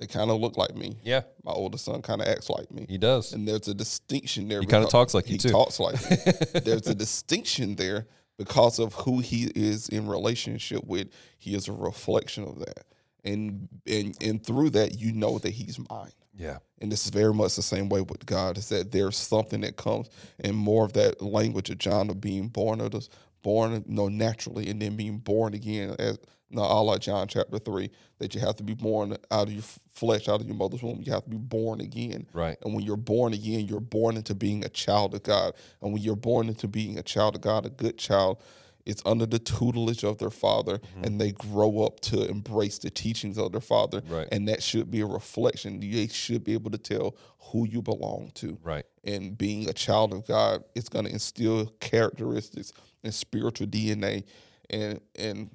[0.01, 0.97] They kind of look like me.
[1.03, 3.33] Yeah, My oldest son kind of acts like me, He does.
[3.33, 4.59] and there's a distinction there.
[4.59, 5.49] He kinda talks like you, he too.
[5.49, 6.17] talks like me.
[6.61, 8.07] there's a distinction there
[8.39, 11.09] because of who he is in relationship with.
[11.37, 12.85] He is a reflection of that,
[13.23, 16.11] and and and through that, you know that he's mine.
[16.35, 16.57] Yeah.
[16.79, 19.75] And this is very much the same way with God is that there's something that
[19.75, 20.09] comes
[20.39, 23.07] and more of that language of John of being born of the
[23.43, 26.17] born you know, naturally and then being born again as
[26.51, 29.63] now all like John chapter three, that you have to be born out of your
[29.93, 31.01] flesh, out of your mother's womb.
[31.03, 32.27] You have to be born again.
[32.33, 32.57] Right.
[32.63, 35.53] And when you're born again, you're born into being a child of God.
[35.81, 38.41] And when you're born into being a child of God, a good child,
[38.85, 41.03] it's under the tutelage of their father, Mm-hmm.
[41.03, 44.01] and they grow up to embrace the teachings of their father.
[44.09, 44.27] Right.
[44.31, 45.79] And that should be a reflection.
[45.79, 48.57] They should be able to tell who you belong to.
[48.63, 48.85] Right.
[49.03, 54.23] And being a child of God, it's going to instill characteristics and spiritual DNA
[54.69, 55.49] and and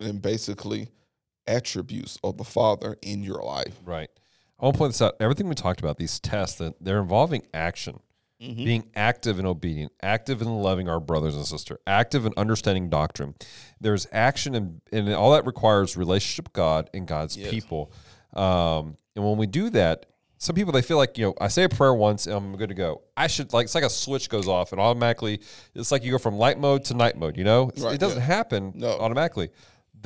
[0.00, 0.88] and basically
[1.46, 3.78] attributes of the Father in your life.
[3.84, 4.08] Right.
[4.58, 5.14] I want to point this out.
[5.20, 8.00] Everything we talked about, these tests, that they're involving action,
[8.38, 13.34] being active and obedient, active in loving our brothers and sisters, active in understanding doctrine.
[13.80, 17.92] There's action, and, and all that requires relationship with God and God's people.
[18.34, 20.06] Um, and when we do that,
[20.38, 22.68] some people they feel like you know I say a prayer once and I'm good
[22.68, 23.00] to go.
[23.16, 25.40] I should like it's like a switch goes off and automatically
[25.74, 27.38] it's like you go from light mode to night mode.
[27.38, 28.24] You know, Right, it doesn't yeah.
[28.26, 28.88] happen No.
[28.98, 29.48] automatically.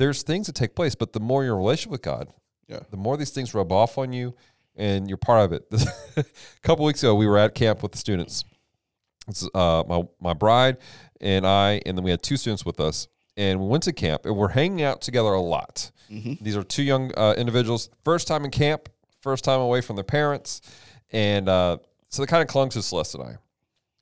[0.01, 2.27] There's things that take place, but the more you're in relationship with God,
[2.67, 2.79] Yeah.
[2.89, 4.33] the more these things rub off on you
[4.75, 5.67] and you're part of it.
[6.17, 6.25] a
[6.63, 8.43] couple weeks ago, we were at camp with the students.
[9.27, 10.77] It's, uh, my, my bride
[11.19, 13.07] and I, and then we had two students with us.
[13.37, 15.91] And we went to camp and we're hanging out together a lot.
[16.09, 18.89] These are two young uh, individuals, first time in camp,
[19.21, 20.61] first time away from their parents.
[21.11, 21.77] And uh,
[22.09, 23.37] so they kind of clung to Celeste and I.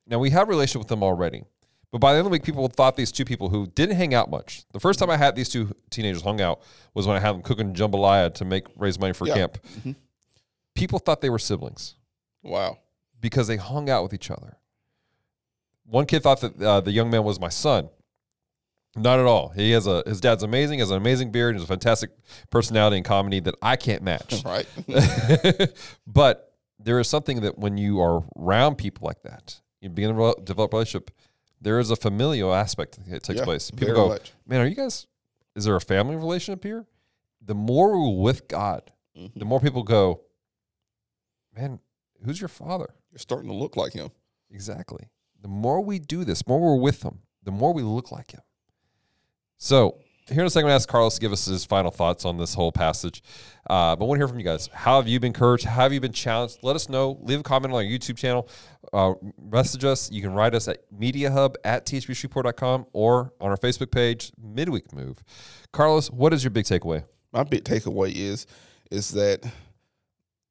[0.07, 1.43] Now we have a relationship with them already.
[1.91, 4.13] But by the end of the week, people thought these two people who didn't hang
[4.13, 4.63] out much.
[4.73, 6.61] The first time I had these two teenagers hung out
[6.93, 9.33] was when I had them cooking jambalaya to make raise money for Yeah.
[9.33, 9.57] camp.
[10.75, 11.95] People thought they were siblings
[12.43, 12.77] Wow.
[13.19, 14.57] because they hung out with each other.
[15.85, 17.89] One kid thought that uh, the young man was my son.
[18.95, 19.49] Not at all.
[19.49, 20.79] He has a his dad's amazing.
[20.79, 21.55] Has an amazing beard.
[21.55, 22.11] Has a fantastic
[22.51, 24.43] personality and comedy that I can't match.
[24.45, 24.67] Right.
[26.07, 30.35] but there is something that when you are around people like that, you begin to
[30.43, 31.11] develop a relationship.
[31.61, 33.69] There is a familial aspect that takes Yeah, place.
[33.71, 34.31] People go, much.
[34.47, 35.07] man, are you guys?
[35.55, 36.85] Is there a family relationship here?
[37.41, 39.37] The more we're with God, Mm-hmm.
[39.39, 40.21] the more people go,
[41.57, 41.79] man,
[42.23, 42.93] who's your father?
[43.11, 44.09] You're starting to look like him.
[44.49, 45.09] Exactly.
[45.41, 48.41] The more we do this, more we're with him, the more we look like him.
[49.57, 49.97] So,
[50.29, 52.25] here in a second, I'm going to ask Carlos to give us his final thoughts
[52.25, 53.21] on this whole passage.
[53.69, 54.69] Uh, but I want to hear from you guys.
[54.73, 55.65] How have you been encouraged?
[55.65, 56.59] How have you been challenged?
[56.61, 57.17] Let us know.
[57.21, 58.47] Leave a comment on our YouTube channel.
[58.93, 60.11] Uh, message us.
[60.11, 65.23] You can write us at mediahub at thpshreveport.com or on our Facebook page, Midweek Move.
[65.71, 67.03] Carlos, what is your big takeaway?
[67.31, 68.47] My big takeaway is
[68.89, 69.45] is that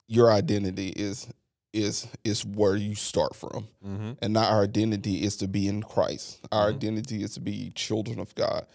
[0.06, 1.28] your identity is
[1.72, 3.68] is is where you start from.
[3.84, 4.12] Mm-hmm.
[4.22, 6.40] And not our identity is to be in Christ.
[6.52, 8.66] Our identity is to be children of God.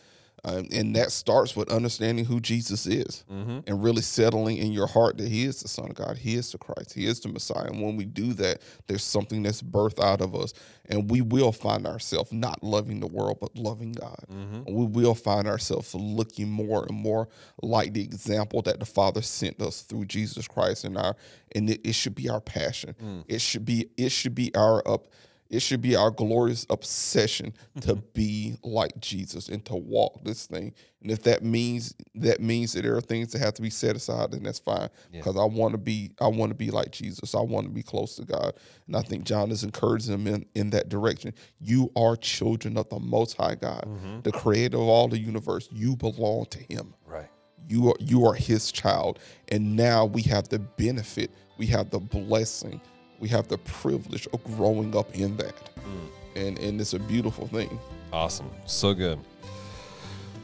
[0.46, 3.60] Um, and that starts with understanding who Jesus is Mm-hmm.
[3.66, 6.52] and really settling in your heart that He is the Son of God, He is
[6.52, 7.68] the Christ, He is the Messiah.
[7.68, 10.54] And when we do that, there's something that's birthed out of us,
[10.88, 14.20] and we will find ourselves not loving the world but loving God.
[14.32, 14.68] Mm-hmm.
[14.68, 17.30] And we will find ourselves looking more and more
[17.62, 21.16] like the example that the Father sent us through Jesus Christ, and our
[21.56, 22.96] and it, it should be our passion.
[23.02, 23.24] Mm.
[23.28, 25.08] It should be it should be our up.
[25.54, 28.06] It should be our glorious obsession to mm-hmm.
[28.14, 30.74] be like Jesus and to walk this thing.
[31.02, 33.96] And if that means that means that there are things that have to be set
[33.96, 34.90] aside, then that's fine.
[35.12, 37.36] Because I want to be I want to be like Jesus.
[37.36, 38.54] I want to be close to God.
[38.88, 41.34] And I think John is encouraging them in, in that direction.
[41.60, 44.22] You are children of the most high God, mm-hmm.
[44.22, 45.70] the creator of all the universe.
[45.72, 47.30] You belong to him Right.
[47.68, 52.00] you are you are his child and now we have the benefit we have the
[52.00, 52.82] blessing
[53.20, 56.08] we have the privilege of growing up in that mm.
[56.36, 57.80] and and it's a beautiful thing
[58.14, 58.52] Awesome.
[58.68, 59.18] So good.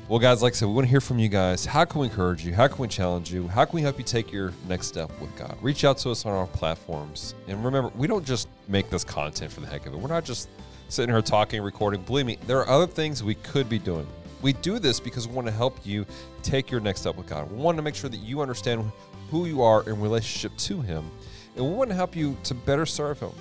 [0.07, 1.67] Well, guys, like I said, we want to hear from you guys.
[1.67, 2.51] How can we encourage you?
[2.51, 3.47] How can we challenge you?
[3.47, 5.55] How can we help you take your next step with God?
[5.61, 7.35] Reach out to us on our platforms.
[7.47, 9.99] And remember, we don't just make this content for the heck of it.
[9.99, 10.49] We're not just
[10.87, 12.01] sitting here talking, recording.
[12.01, 14.07] Believe me, there are other things we could be doing.
[14.41, 16.07] We do this because we want to help you
[16.41, 17.51] take your next step with God.
[17.51, 18.91] We want to make sure that you understand
[19.29, 21.11] who you are in relationship to Him.
[21.55, 23.31] And we want to help you to better serve Him,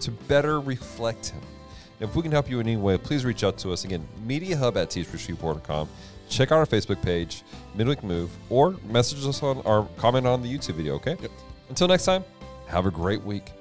[0.00, 1.42] to better reflect Him
[2.00, 3.84] If we can help you in any way, please reach out to us.
[3.84, 5.88] Again, mediahub at thpshreveport.com.
[6.28, 7.42] Check out our Facebook page,
[7.74, 11.16] Midweek Move, or message us on our comment on the YouTube video, okay?
[11.20, 11.30] Yep.
[11.70, 12.24] Until next time,
[12.66, 13.57] have a great week.